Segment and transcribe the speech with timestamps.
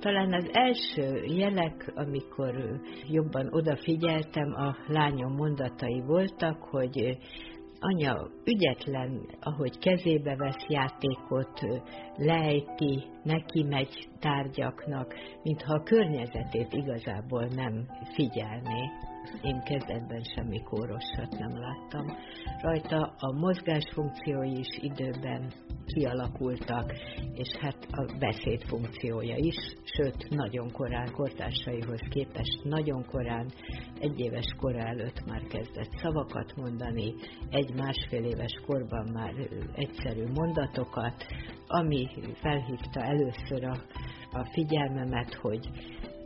[0.00, 7.18] Talán az első jelek, amikor jobban odafigyeltem, a lányom mondatai voltak, hogy
[7.78, 11.60] anya ügyetlen, ahogy kezébe vesz játékot,
[12.16, 18.90] lejti, neki megy tárgyaknak, mintha a környezetét igazából nem figyelné
[19.42, 22.16] én kezdetben semmi kórosat nem láttam.
[22.60, 25.52] Rajta a mozgás funkciói is időben
[25.94, 26.92] kialakultak,
[27.34, 29.54] és hát a beszéd funkciója is,
[29.84, 33.46] sőt, nagyon korán, kortársaihoz képest nagyon korán,
[33.98, 37.14] egy éves kora előtt már kezdett szavakat mondani,
[37.50, 39.34] egy-másfél éves korban már
[39.74, 41.26] egyszerű mondatokat,
[41.66, 43.76] ami felhívta először a,
[44.30, 45.68] a figyelmemet, hogy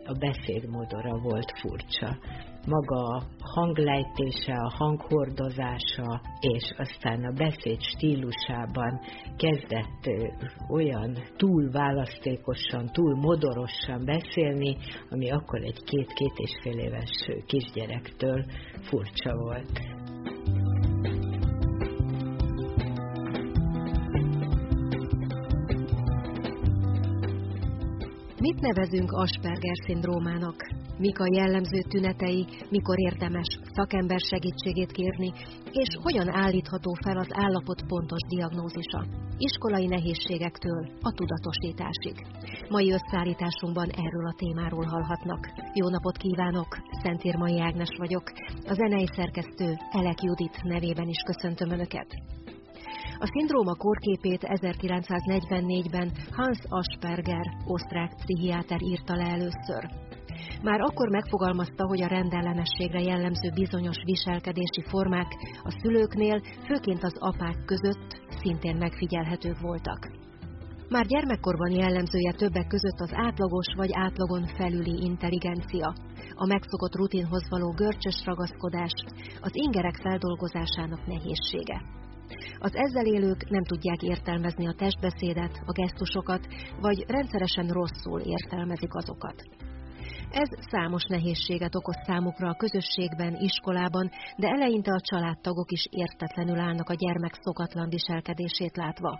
[0.04, 2.18] a beszédmodora volt furcsa
[2.66, 9.00] maga a hanglejtése, a hanghordozása, és aztán a beszéd stílusában
[9.36, 10.10] kezdett
[10.70, 14.76] olyan túl választékosan, túl modorosan beszélni,
[15.10, 18.44] ami akkor egy két-két és fél éves kisgyerektől
[18.82, 20.03] furcsa volt.
[28.46, 30.56] Mit nevezünk Asperger-szindrómának?
[30.98, 35.32] mik a jellemző tünetei, mikor érdemes szakember segítségét kérni,
[35.70, 39.06] és hogyan állítható fel az állapot pontos diagnózisa.
[39.38, 42.16] Iskolai nehézségektől a tudatosításig.
[42.68, 45.42] Mai összeállításunkban erről a témáról hallhatnak.
[45.74, 46.70] Jó napot kívánok!
[47.02, 48.26] Szentírmai Ágnes vagyok.
[48.66, 52.08] A zenei szerkesztő Elek Judit nevében is köszöntöm Önöket.
[53.24, 59.82] A szindróma kórképét 1944-ben Hans Asperger, osztrák pszichiáter írta le először.
[60.62, 65.30] Már akkor megfogalmazta, hogy a rendellenességre jellemző bizonyos viselkedési formák
[65.62, 68.08] a szülőknél, főként az apák között
[68.40, 70.00] szintén megfigyelhetők voltak.
[70.88, 75.94] Már gyermekkorban jellemzője többek között az átlagos vagy átlagon felüli intelligencia,
[76.34, 78.92] a megszokott rutinhoz való görcsös ragaszkodás,
[79.40, 82.03] az ingerek feldolgozásának nehézsége.
[82.58, 86.46] Az ezzel élők nem tudják értelmezni a testbeszédet, a gesztusokat,
[86.80, 89.42] vagy rendszeresen rosszul értelmezik azokat.
[90.30, 96.88] Ez számos nehézséget okoz számukra a közösségben, iskolában, de eleinte a családtagok is értetlenül állnak
[96.88, 99.18] a gyermek szokatlan viselkedését látva.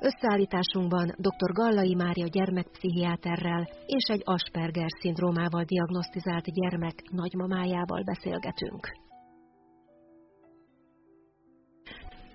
[0.00, 1.52] Összeállításunkban dr.
[1.52, 9.09] Gallai Mária gyermekpszichiáterrel és egy Asperger-szindrómával diagnosztizált gyermek nagymamájával beszélgetünk.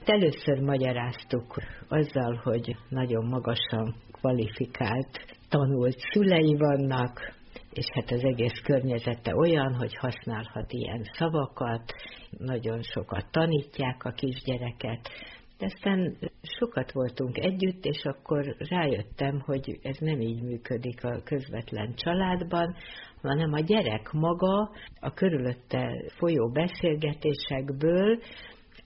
[0.05, 1.55] Először magyaráztuk
[1.87, 7.33] azzal, hogy nagyon magasan kvalifikált, tanult szülei vannak,
[7.73, 11.93] és hát az egész környezete olyan, hogy használhat ilyen szavakat,
[12.37, 15.09] nagyon sokat tanítják a kisgyereket,
[15.57, 21.93] de aztán sokat voltunk együtt, és akkor rájöttem, hogy ez nem így működik a közvetlen
[21.95, 22.75] családban,
[23.21, 28.19] hanem a gyerek maga a körülötte folyó beszélgetésekből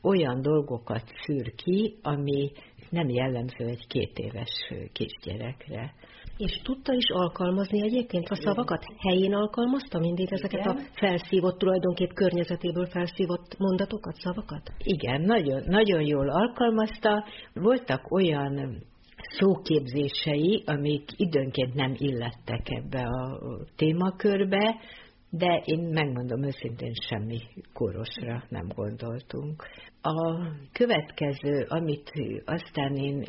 [0.01, 2.51] olyan dolgokat szűr ki, ami
[2.89, 5.93] nem jellemző egy két éves kisgyerekre.
[6.37, 8.83] És tudta is alkalmazni egyébként a szavakat?
[8.97, 10.75] Helyén alkalmazta mindig ezeket Igen.
[10.75, 14.71] a felszívott, tulajdonképp környezetéből felszívott mondatokat, szavakat?
[14.83, 17.25] Igen, nagyon, nagyon jól alkalmazta.
[17.53, 18.83] Voltak olyan
[19.37, 23.39] szóképzései, amik időnként nem illettek ebbe a
[23.75, 24.75] témakörbe,
[25.29, 27.39] de én megmondom őszintén, semmi
[27.73, 29.67] kórosra nem gondoltunk.
[30.01, 32.11] A következő, amit
[32.45, 33.23] aztán, én,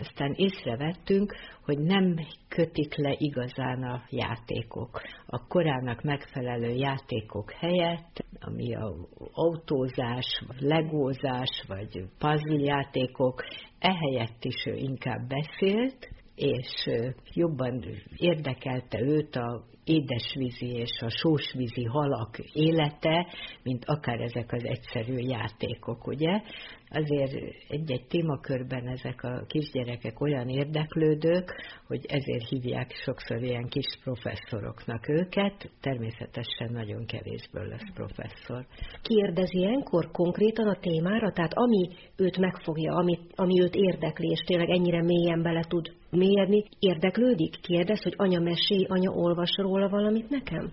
[0.00, 1.34] aztán észrevettünk,
[1.64, 2.16] hogy nem
[2.48, 5.00] kötik le igazán a játékok.
[5.26, 8.94] A korának megfelelő játékok helyett, ami a
[9.32, 13.44] autózás, legózás, vagy puzzle játékok,
[13.78, 16.08] ehelyett is ő inkább beszélt,
[16.40, 16.88] és
[17.34, 17.84] jobban
[18.16, 23.26] érdekelte őt a édesvízi és a sósvízi halak élete,
[23.62, 26.40] mint akár ezek az egyszerű játékok, ugye?
[26.88, 27.32] Azért
[27.68, 35.70] egy-egy témakörben ezek a kisgyerekek olyan érdeklődők, hogy ezért hívják sokszor ilyen kis professzoroknak őket,
[35.80, 38.66] természetesen nagyon kevésből lesz professzor.
[39.02, 44.68] Kérdezi ilyenkor konkrétan a témára, tehát ami őt megfogja, ami, ami őt érdekli, és tényleg
[44.68, 47.60] ennyire mélyen bele tud mélyedni, érdeklődik?
[47.60, 50.70] Kérdez, hogy anya mesé, anya olvas róla valamit nekem?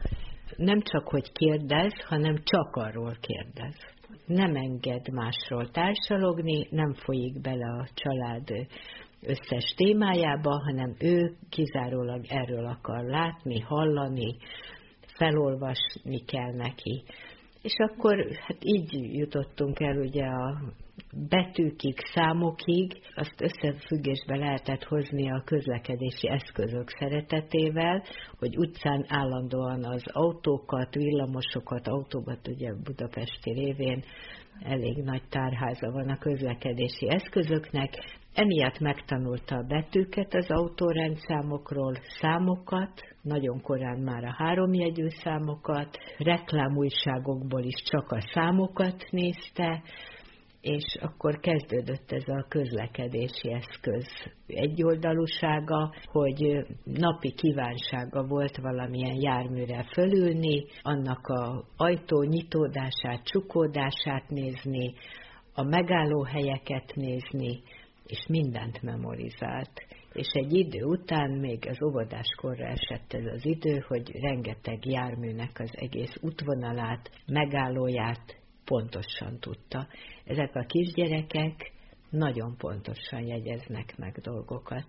[0.56, 3.95] Nem csak, hogy kérdez, hanem csak arról kérdez
[4.28, 8.50] nem enged másról társalogni, nem folyik bele a család
[9.22, 14.36] összes témájába, hanem ő kizárólag erről akar látni, hallani,
[15.18, 17.04] felolvasni kell neki.
[17.62, 20.62] És akkor hát így jutottunk el ugye a
[21.29, 28.03] betűkig, számokig, azt összefüggésbe lehetett hozni a közlekedési eszközök szeretetével,
[28.39, 34.03] hogy utcán állandóan az autókat, villamosokat, autókat ugye Budapesti révén
[34.63, 37.89] elég nagy tárháza van a közlekedési eszközöknek,
[38.33, 47.83] emiatt megtanulta a betűket az autórendszámokról, számokat, nagyon korán már a háromjegyű számokat, reklámújságokból is
[47.83, 49.81] csak a számokat nézte,
[50.68, 54.06] és akkor kezdődött ez a közlekedési eszköz
[54.48, 64.94] egyoldalúsága, hogy napi kívánsága volt valamilyen járműre fölülni, annak a ajtó nyitódását, csukódását nézni,
[65.54, 67.62] a megállóhelyeket nézni,
[68.06, 69.86] és mindent memorizált.
[70.14, 75.72] És egy idő után még az óvodáskorra esett ez az idő, hogy rengeteg járműnek az
[75.74, 78.38] egész útvonalát, megállóját
[78.68, 79.88] pontosan tudta.
[80.25, 81.72] Ezek a kisgyerekek
[82.10, 84.86] nagyon pontosan jegyeznek meg dolgokat.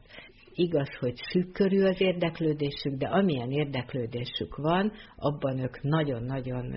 [0.54, 6.74] Igaz, hogy szűk körül az érdeklődésük, de amilyen érdeklődésük van, abban ők nagyon-nagyon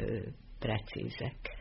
[0.59, 1.60] precízek.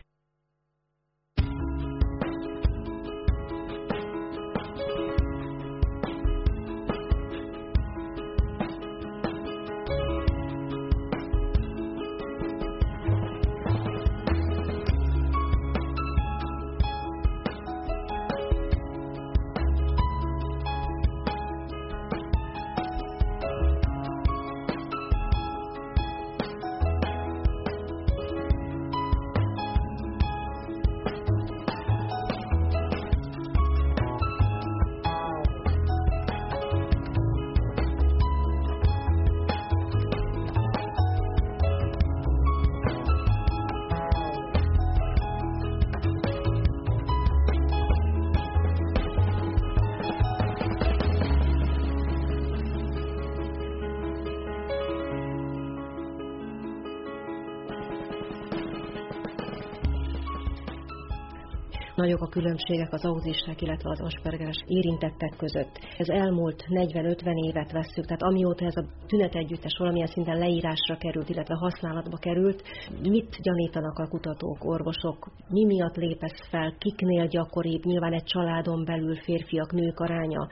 [62.01, 65.75] Nagyok a különbségek az autisták, illetve az aspergeres érintettek között.
[65.99, 71.55] Ez elmúlt 40-50 évet vesszük, tehát amióta ez a tünetegyüttes valamilyen szinten leírásra került, illetve
[71.55, 72.63] használatba került,
[73.03, 75.19] mit gyanítanak a kutatók, orvosok,
[75.49, 80.49] mi miatt lép ez fel, kiknél gyakoribb, nyilván egy családon belül férfiak, nők aránya,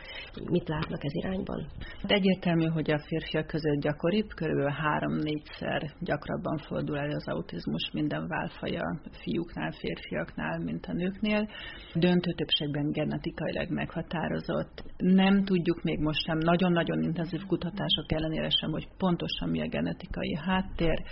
[0.51, 1.67] mit látnak ez irányban?
[2.07, 4.71] De egyértelmű, hogy a férfiak között gyakoribb, kb.
[4.71, 11.38] három-négyszer gyakrabban fordul elő az autizmus minden válfaja fiúknál, férfiaknál, mint a nőknél
[11.95, 14.85] döntő többségben genetikailag meghatározott.
[14.97, 20.37] Nem tudjuk még most sem, nagyon-nagyon intenzív kutatások ellenére sem, hogy pontosan mi a genetikai
[20.37, 21.03] háttér.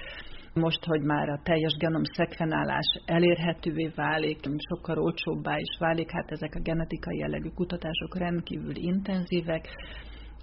[0.55, 4.39] Most, hogy már a teljes genom szekvenálás elérhetővé válik,
[4.69, 9.69] sokkal olcsóbbá is válik, hát ezek a genetikai jellegű kutatások rendkívül intenzívek,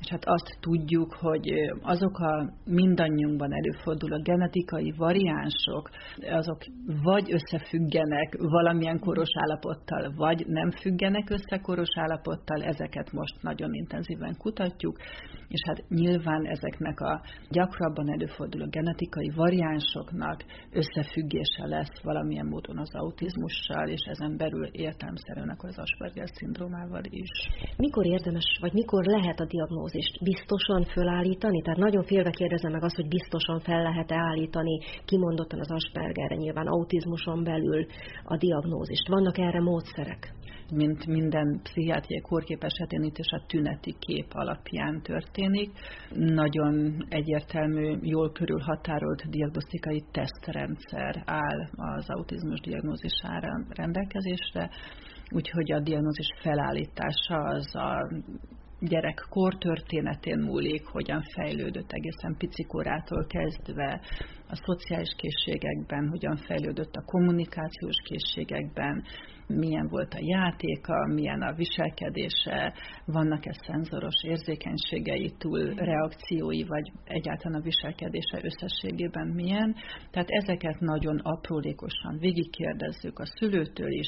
[0.03, 1.51] és hát azt tudjuk, hogy
[1.81, 5.89] azok a mindannyiunkban előforduló genetikai variánsok,
[6.29, 6.57] azok
[7.03, 14.35] vagy összefüggenek valamilyen koros állapottal, vagy nem függenek össze koros állapottal, ezeket most nagyon intenzíven
[14.37, 14.97] kutatjuk,
[15.47, 23.87] és hát nyilván ezeknek a gyakrabban előforduló genetikai variánsoknak összefüggése lesz valamilyen módon az autizmussal,
[23.87, 27.29] és ezen belül értelmszerűen akkor az Asperger szindrómával is.
[27.77, 31.61] Mikor érdemes, vagy mikor lehet a diagnózis diagnózist biztosan fölállítani?
[31.61, 36.67] Tehát nagyon félve kérdezem meg azt, hogy biztosan fel lehet-e állítani kimondottan az Aspergerre, nyilván
[36.67, 37.85] autizmuson belül
[38.23, 39.07] a diagnózist.
[39.07, 40.33] Vannak erre módszerek?
[40.75, 45.71] mint minden pszichiátriai kórkép esetén itt is a tüneti kép alapján történik.
[46.15, 54.69] Nagyon egyértelmű, jól körülhatárolt diagnosztikai tesztrendszer áll az autizmus diagnózisára rendelkezésre,
[55.29, 58.07] úgyhogy a diagnózis felállítása az a
[58.87, 64.01] gyerek kortörténetén múlik, hogyan fejlődött egészen picikorától kezdve,
[64.47, 69.03] a szociális készségekben, hogyan fejlődött a kommunikációs készségekben,
[69.47, 72.73] milyen volt a játéka, milyen a viselkedése,
[73.05, 79.75] vannak-e szenzoros érzékenységei, túl reakciói, vagy egyáltalán a viselkedése összességében milyen.
[80.11, 84.07] Tehát ezeket nagyon aprólékosan végigkérdezzük a szülőtől is.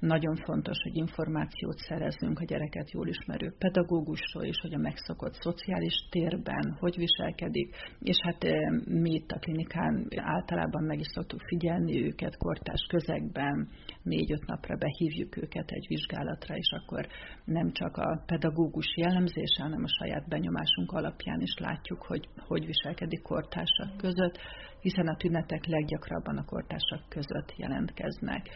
[0.00, 6.08] Nagyon fontos, hogy információt szerezzünk a gyereket jól ismerő pedagógusról is, hogy a megszokott szociális
[6.10, 8.52] térben hogy viselkedik, és hát eh,
[8.84, 13.68] mi itt a klinikában aztán általában meg is szoktuk figyelni őket kortás közegben,
[14.02, 17.06] négy-öt napra behívjuk őket egy vizsgálatra, és akkor
[17.44, 23.22] nem csak a pedagógus jellemzése, hanem a saját benyomásunk alapján is látjuk, hogy hogy viselkedik
[23.22, 24.38] kortársak között,
[24.80, 28.48] hiszen a tünetek leggyakrabban a kortársak között jelentkeznek.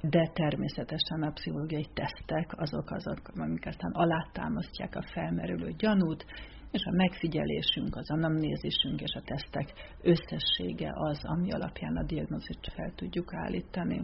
[0.00, 6.24] De természetesen a pszichológiai tesztek azok azok, amik aztán alátámasztják a felmerülő gyanút,
[6.76, 9.68] és a megfigyelésünk, az anamnézisünk és a tesztek
[10.02, 13.98] összessége az, ami alapján a diagnózist fel tudjuk állítani.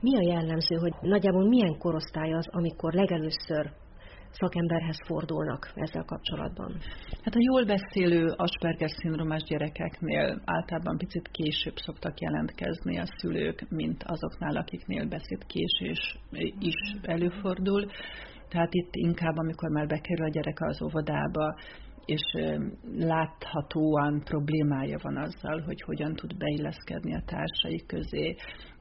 [0.00, 3.64] Mi a jellemző, hogy nagyjából milyen korosztály az, amikor legelőször
[4.30, 6.70] szakemberhez fordulnak ezzel kapcsolatban?
[7.22, 14.56] Hát a jól beszélő Asperger-szindrómás gyerekeknél általában picit később szoktak jelentkezni a szülők, mint azoknál,
[14.56, 16.18] akiknél beszédkésés
[16.58, 17.90] is előfordul.
[18.48, 21.54] Tehát itt inkább, amikor már bekerül a gyerek az óvodába,
[22.04, 22.22] és
[22.96, 28.34] láthatóan problémája van azzal, hogy hogyan tud beilleszkedni a társai közé.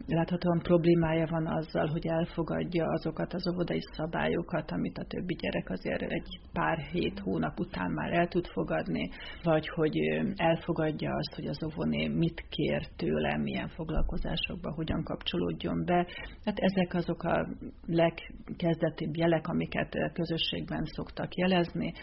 [0.08, 6.02] Láthatóan problémája van azzal, hogy elfogadja azokat az óvodai szabályokat, amit a többi gyerek azért
[6.02, 9.10] egy pár hét hónap után már el tud fogadni,
[9.44, 9.98] vagy hogy
[10.36, 16.08] elfogadja azt, hogy az óvoné mit kér tőle, milyen foglalkozásokba hogyan kapcsolódjon be.
[16.44, 17.48] Hát ezek azok a
[17.86, 21.94] legkezdetibb jelek, amiket közösségben szoktak jelezni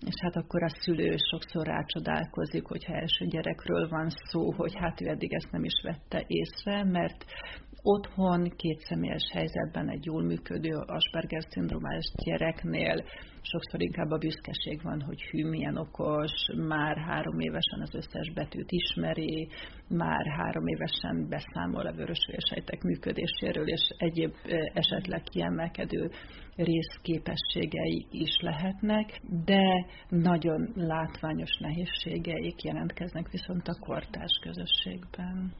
[0.00, 5.08] és hát akkor a szülő sokszor rácsodálkozik, hogyha első gyerekről van szó, hogy hát ő
[5.08, 7.24] eddig ezt nem is vette észre, mert
[7.86, 13.04] otthon, két személyes helyzetben egy jól működő Asperger-szindrómás gyereknél
[13.40, 16.30] sokszor inkább a büszkeség van, hogy hű, milyen okos,
[16.68, 19.48] már három évesen az összes betűt ismeri,
[19.88, 24.34] már három évesen beszámol a vörösvérsejtek működéséről, és egyéb
[24.74, 26.10] esetleg kiemelkedő
[26.56, 35.52] részképességei is lehetnek, de nagyon látványos nehézségeik jelentkeznek viszont a kortárs közösségben.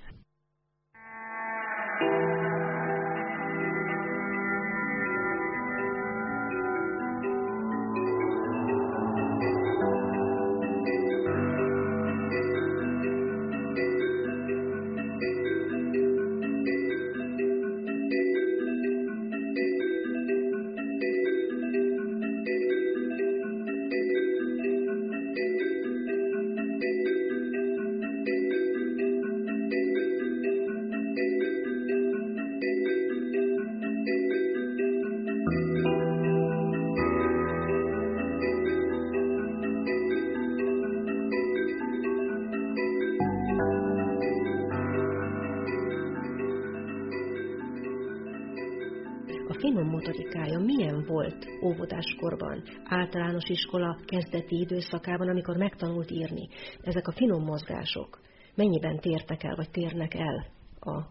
[50.97, 56.49] Milyen volt óvodáskorban, általános iskola kezdeti időszakában, amikor megtanult írni.
[56.83, 58.21] Ezek a finom mozgások
[58.55, 60.47] mennyiben tértek el, vagy térnek el
[60.81, 61.03] a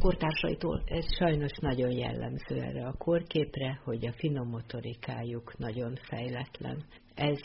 [0.00, 0.82] kortársaitól?
[0.86, 6.84] Ez sajnos nagyon jellemző erre a korképre, hogy a finom motorikájuk nagyon fejletlen
[7.14, 7.38] ez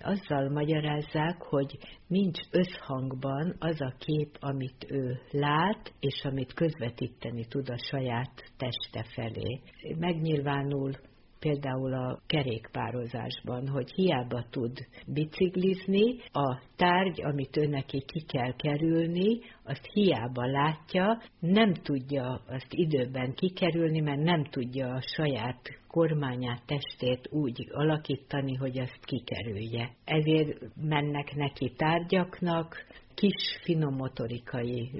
[0.00, 7.68] azzal magyarázzák, hogy nincs összhangban az a kép, amit ő lát, és amit közvetíteni tud
[7.68, 9.60] a saját teste felé.
[9.98, 10.92] Megnyilvánul
[11.38, 19.38] például a kerékpározásban, hogy hiába tud biciklizni, a tárgy, amit ő neki ki kell kerülni,
[19.64, 27.28] azt hiába látja, nem tudja azt időben kikerülni, mert nem tudja a saját kormányát, testét
[27.30, 29.90] úgy alakítani, hogy azt kikerülje.
[30.04, 32.86] Ezért mennek neki tárgyaknak,
[33.18, 34.90] kis finom motorikai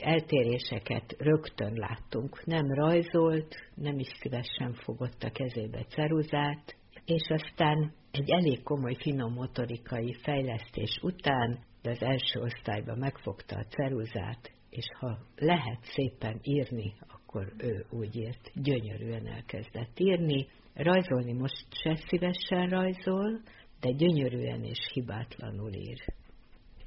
[0.00, 2.44] eltéréseket rögtön láttunk.
[2.44, 9.32] Nem rajzolt, nem is szívesen fogott a kezébe ceruzát, és aztán egy elég komoly finom
[9.32, 17.52] motorikai fejlesztés után az első osztályban megfogta a ceruzát, és ha lehet szépen írni, akkor
[17.58, 20.46] ő úgy írt, gyönyörűen elkezdett írni.
[20.74, 23.40] Rajzolni most se szívesen rajzol,
[23.80, 25.98] de gyönyörűen és hibátlanul ír.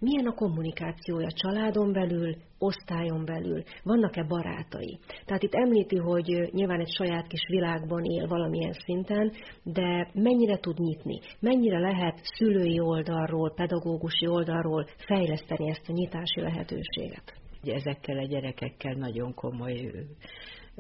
[0.02, 3.64] Milyen a kommunikációja családon belül, osztályon belül?
[3.84, 5.00] Vannak-e barátai?
[5.26, 9.32] Tehát itt említi, hogy nyilván egy saját kis világban él valamilyen szinten,
[9.64, 11.20] de mennyire tud nyitni?
[11.40, 17.34] Mennyire lehet szülői oldalról, pedagógusi oldalról fejleszteni ezt a nyitási lehetőséget?
[17.64, 19.92] Ezekkel a gyerekekkel nagyon komoly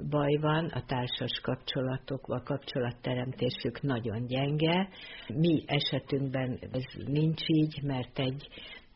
[0.09, 4.89] baj van, a társas kapcsolatok, a kapcsolatteremtésük nagyon gyenge.
[5.27, 8.47] Mi esetünkben ez nincs így, mert egy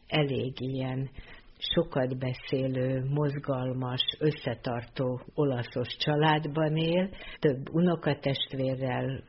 [0.08, 1.10] elég ilyen
[1.58, 7.10] sokat beszélő, mozgalmas, összetartó olaszos családban él,
[7.40, 9.24] több unokatestvérrel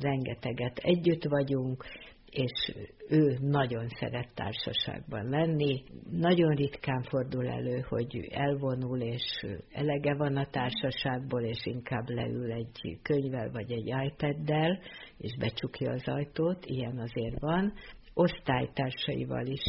[0.00, 1.84] rengeteget együtt vagyunk,
[2.30, 2.74] és
[3.08, 5.82] ő nagyon szeret társaságban lenni.
[6.10, 12.98] Nagyon ritkán fordul elő, hogy elvonul, és elege van a társaságból, és inkább leül egy
[13.02, 14.78] könyvvel vagy egy iPad-del,
[15.18, 17.72] és becsukja az ajtót, ilyen azért van.
[18.20, 19.64] Osztálytársaival is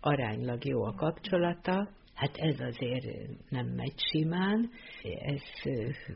[0.00, 3.06] aránylag jó a kapcsolata, Hát ez azért
[3.48, 4.70] nem megy simán,
[5.02, 5.42] ez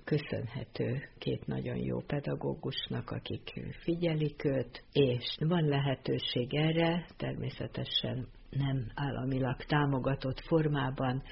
[0.04, 3.52] köszönhető két nagyon jó pedagógusnak, akik
[3.82, 11.22] figyelik őt, és van lehetőség erre, természetesen nem államilag támogatott formában,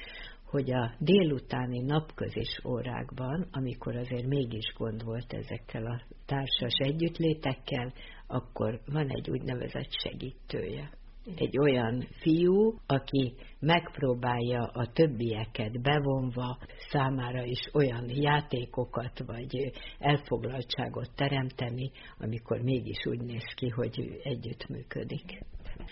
[0.51, 7.93] hogy a délutáni napközis órákban, amikor azért mégis gond volt ezekkel a társas együttlétekkel,
[8.27, 10.91] akkor van egy úgynevezett segítője
[11.37, 16.59] egy olyan fiú, aki megpróbálja a többieket bevonva
[16.91, 25.45] számára is olyan játékokat vagy elfoglaltságot teremteni, amikor mégis úgy néz ki, hogy együttműködik.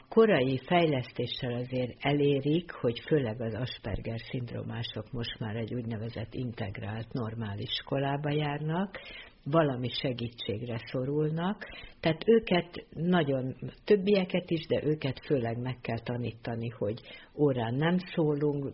[0.08, 7.70] Korai fejlesztéssel azért elérik, hogy főleg az Asperger szindrómások most már egy úgynevezett integrált normális
[7.70, 9.00] iskolába járnak,
[9.44, 11.64] valami segítségre szorulnak,
[12.00, 17.00] tehát őket nagyon, többieket is, de őket főleg meg kell tanítani, hogy
[17.38, 18.72] órán nem szólunk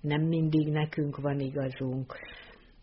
[0.00, 2.14] nem mindig nekünk van igazunk,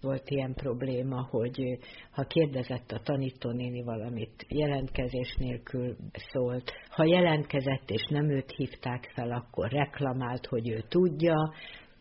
[0.03, 1.77] volt ilyen probléma, hogy
[2.11, 5.95] ha kérdezett a tanítónéni valamit, jelentkezés nélkül
[6.31, 6.71] szólt.
[6.89, 11.53] Ha jelentkezett és nem őt hívták fel, akkor reklamált, hogy ő tudja,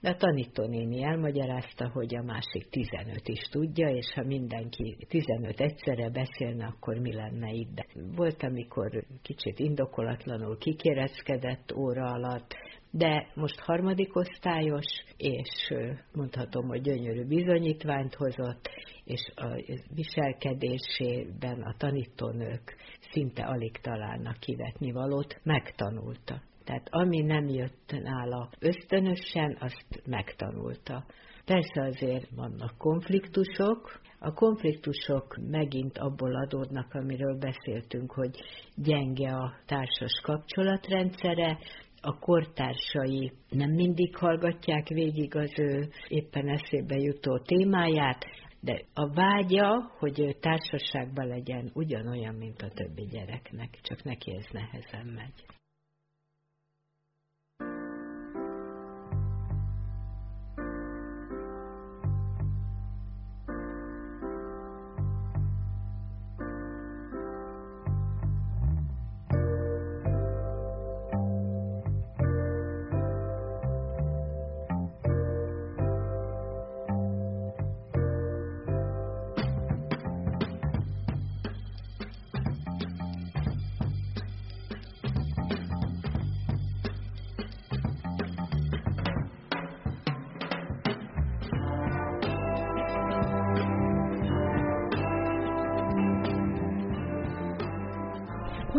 [0.03, 6.11] de a tanítónéni elmagyarázta, hogy a másik 15 is tudja, és ha mindenki 15 egyszerre
[6.11, 7.87] beszélne, akkor mi lenne itt.
[8.17, 12.55] Volt, amikor kicsit indokolatlanul kikérezkedett óra alatt,
[12.95, 15.75] de most harmadik osztályos, és
[16.13, 18.69] mondhatom, hogy gyönyörű bizonyítványt hozott,
[19.05, 19.61] és a
[19.95, 22.77] viselkedésében a tanítónők
[23.11, 26.43] szinte alig találnak kivetni valót, megtanulta.
[26.65, 31.05] Tehát ami nem jött nála ösztönösen, azt megtanulta.
[31.45, 38.37] Persze azért vannak konfliktusok, a konfliktusok megint abból adódnak, amiről beszéltünk, hogy
[38.75, 41.59] gyenge a társas kapcsolatrendszere,
[42.03, 48.25] a kortársai nem mindig hallgatják végig az ő éppen eszébe jutó témáját,
[48.61, 54.47] de a vágya, hogy ő társaságban legyen ugyanolyan, mint a többi gyereknek, csak neki ez
[54.53, 55.45] nehezen megy.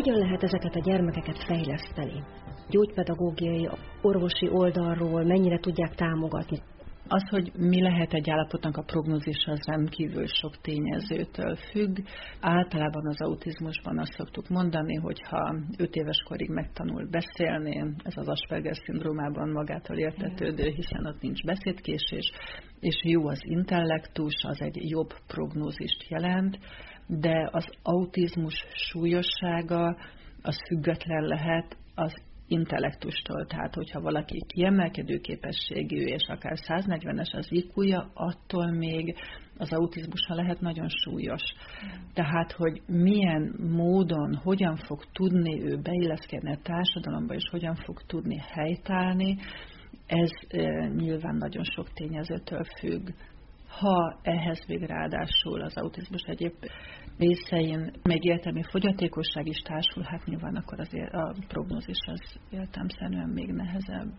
[0.04, 2.24] Hogyan lehet ezeket a gyermekeket fejleszteni?
[2.70, 3.70] Gyógypedagógiai,
[4.02, 6.62] orvosi oldalról mennyire tudják támogatni?
[7.08, 11.98] Az, hogy mi lehet egy állapotnak a prognózis, az rendkívül sok tényezőtől függ.
[12.40, 18.28] Általában az autizmusban azt szoktuk mondani, hogy ha 5 éves korig megtanul beszélni, ez az
[18.28, 22.32] Asperger szindrómában magától értetődő, hiszen ott nincs beszédkésés,
[22.80, 26.60] és jó az intellektus, az egy jobb prognózist jelent
[27.08, 29.98] de az autizmus súlyossága
[30.42, 33.46] az független lehet az intellektustól.
[33.46, 39.16] Tehát, hogyha valaki kiemelkedő képességű, és akár 140-es az iq attól még
[39.58, 41.42] az autizmusa lehet nagyon súlyos.
[42.14, 48.38] Tehát, hogy milyen módon, hogyan fog tudni ő beilleszkedni a társadalomba, és hogyan fog tudni
[48.38, 49.38] helytállni,
[50.06, 53.10] ez e, nyilván nagyon sok tényezőtől függ
[53.80, 56.54] ha ehhez még ráadásul az autizmus egyéb
[57.18, 63.52] részein még értelmi fogyatékosság is társul, hát nyilván akkor azért a prognózis az értelmszerűen még
[63.52, 64.14] nehezebb.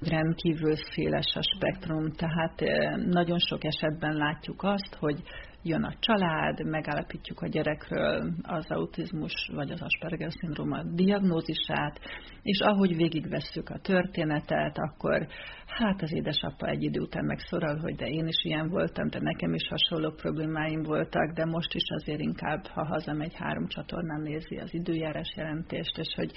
[0.00, 5.22] Rendkívül széles a spektrum, tehát eh, nagyon sok esetben látjuk azt, hogy
[5.66, 12.00] jön a család, megállapítjuk a gyerekről az autizmus vagy az Asperger szindróma diagnózisát,
[12.42, 15.26] és ahogy végigvesszük a történetet, akkor
[15.66, 19.54] hát az édesapa egy idő után megszorol, hogy de én is ilyen voltam, de nekem
[19.54, 24.74] is hasonló problémáim voltak, de most is azért inkább, ha hazamegy három csatornán nézi az
[24.74, 26.32] időjárás jelentést, és hogy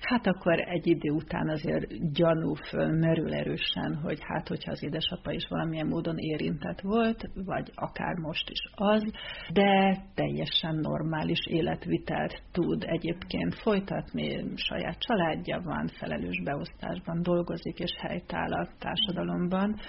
[0.00, 5.46] hát akkor egy idő után azért gyanú fölmerül erősen, hogy hát hogyha az édesapa is
[5.48, 9.04] valamilyen módon érintett volt, vagy akár most is az,
[9.52, 18.52] de teljesen normális életvitelt tud egyébként folytatni, saját családja van, felelős beosztásban dolgozik és helytáll
[18.52, 19.80] a társadalomban,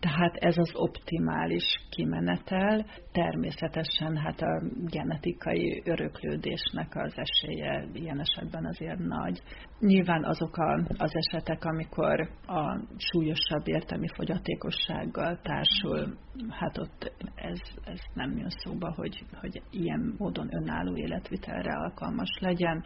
[0.00, 2.86] tehát ez az optimális kimenetel.
[3.12, 9.42] Természetesen hát a genetikai öröklődésnek az esélye ilyen esetben azért nagy.
[9.78, 16.16] Nyilván azok a, az esetek, amikor a súlyosabb értelmi fogyatékossággal társul,
[16.48, 22.84] hát ott ez, ez nem jön szóba, hogy, hogy ilyen módon önálló életvitelre alkalmas legyen.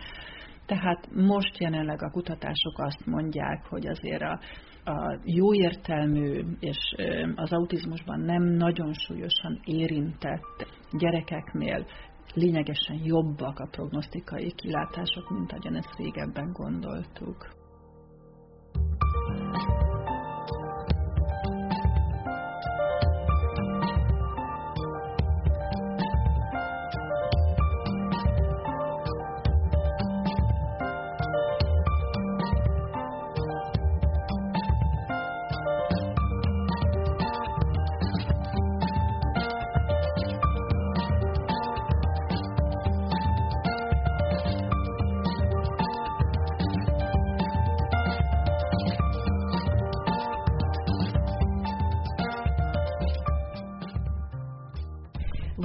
[0.66, 4.40] Tehát most jelenleg a kutatások azt mondják, hogy azért a
[4.84, 6.94] a jó értelmű és
[7.34, 10.66] az autizmusban nem nagyon súlyosan érintett
[10.98, 11.86] gyerekeknél
[12.34, 17.48] lényegesen jobbak a prognosztikai kilátások, mint ahogyan ezt régebben gondoltuk.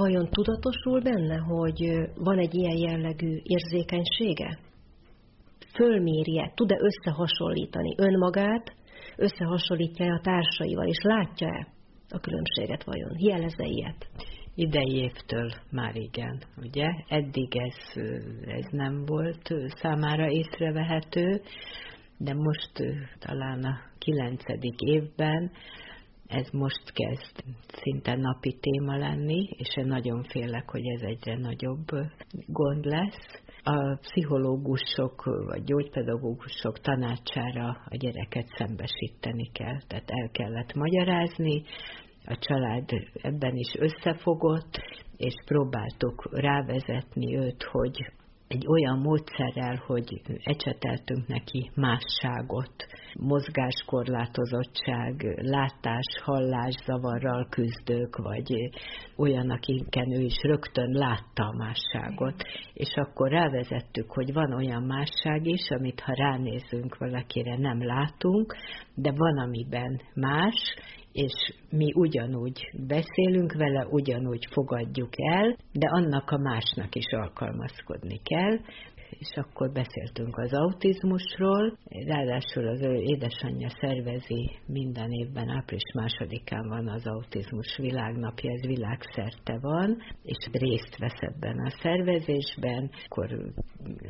[0.00, 1.78] Vajon tudatosul benne, hogy
[2.14, 4.58] van egy ilyen jellegű érzékenysége?
[5.74, 8.74] Fölmérje, tud-e összehasonlítani önmagát,
[9.16, 11.66] összehasonlítja a társaival, és látja-e
[12.08, 13.12] a különbséget vajon?
[13.18, 14.08] Jeleze ilyet?
[14.54, 16.88] Idei évtől már igen, ugye?
[17.08, 18.02] Eddig ez,
[18.46, 21.40] ez nem volt számára észrevehető,
[22.18, 22.72] de most
[23.18, 25.50] talán a kilencedik évben
[26.30, 27.44] ez most kezd
[27.82, 31.86] szinte napi téma lenni, és én nagyon félek, hogy ez egyre nagyobb
[32.46, 33.42] gond lesz.
[33.62, 41.62] A pszichológusok vagy gyógypedagógusok tanácsára a gyereket szembesíteni kell, tehát el kellett magyarázni,
[42.24, 42.88] a család
[43.22, 44.80] ebben is összefogott,
[45.16, 48.12] és próbáltuk rávezetni őt, hogy
[48.48, 52.86] egy olyan módszerrel, hogy ecseteltünk neki másságot,
[53.18, 58.70] mozgáskorlátozottság, látás, hallás zavarral küzdők, vagy
[59.16, 62.42] olyan, akiken ő is rögtön látta a másságot,
[62.74, 68.56] és akkor rávezettük, hogy van olyan másság is, amit ha ránézünk valakire nem látunk,
[68.94, 70.74] de van, amiben más,
[71.12, 71.32] és
[71.70, 78.58] mi ugyanúgy beszélünk vele, ugyanúgy fogadjuk el, de annak a másnak is alkalmazkodni kell,
[79.18, 86.88] és akkor beszéltünk az autizmusról, ráadásul az ő édesanyja szervezi minden évben, április másodikán van
[86.88, 93.52] az autizmus világnapja, ez világszerte van, és részt vesz ebben a szervezésben, akkor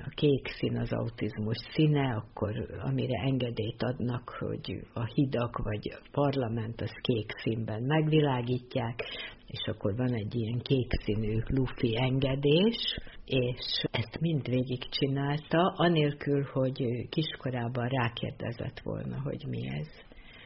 [0.04, 6.08] a kék szín az autizmus színe, akkor amire engedélyt adnak, hogy a hidak vagy a
[6.12, 9.04] parlament az kék színben megvilágítják,
[9.50, 17.08] és akkor van egy ilyen kék színű lufi engedés, és ezt mind végigcsinálta, anélkül, hogy
[17.08, 19.88] kiskorában rákérdezett volna, hogy mi ez.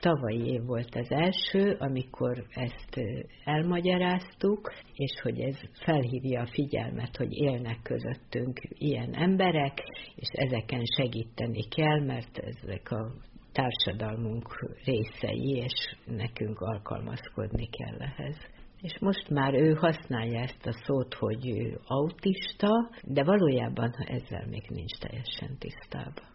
[0.00, 3.00] Tavalyi év volt az első, amikor ezt
[3.44, 9.78] elmagyaráztuk, és hogy ez felhívja a figyelmet, hogy élnek közöttünk ilyen emberek,
[10.14, 13.12] és ezeken segíteni kell, mert ezek a
[13.52, 18.53] társadalmunk részei, és nekünk alkalmazkodni kell ehhez
[18.84, 24.64] és most már ő használja ezt a szót, hogy ő autista, de valójában ezzel még
[24.68, 26.32] nincs teljesen tisztában.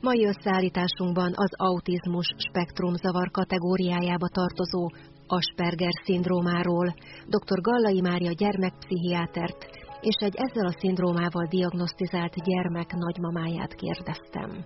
[0.00, 4.90] Mai összeállításunkban az autizmus spektrumzavar kategóriájába tartozó
[5.26, 6.94] Asperger szindrómáról
[7.26, 7.60] dr.
[7.60, 14.64] Gallai Mária gyermekpszichiátert és egy ezzel a szindrómával diagnosztizált gyermek nagymamáját kérdeztem.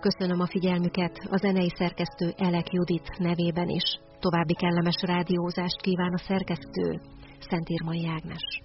[0.00, 4.00] Köszönöm a figyelmüket a zenei szerkesztő Elek Judit nevében is.
[4.20, 7.00] További kellemes rádiózást kíván a szerkesztő
[7.48, 8.60] Szentírmai Ágnes.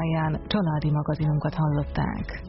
[0.00, 2.39] Házunk táján családi magazinunkat hallották.